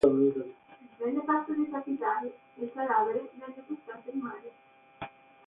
Venne 0.97 1.21
fatto 1.27 1.53
decapitare, 1.53 2.33
e 2.55 2.63
il 2.63 2.71
cadavere 2.73 3.29
venne 3.35 3.63
buttato 3.67 4.09
in 4.09 4.17
mare. 4.19 4.51